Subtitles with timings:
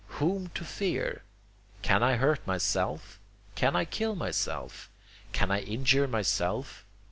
[0.17, 1.21] Whom to fear?
[1.83, 3.19] Can I hurt myself?
[3.53, 4.89] Can I kill myself?
[5.31, 6.83] Can I injure myself?